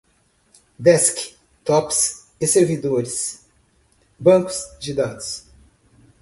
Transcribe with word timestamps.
desktops 0.79 2.25
e 2.41 2.47
servidores, 2.47 3.45
bancos 4.19 4.63
de 4.79 4.95
dados 4.95 5.43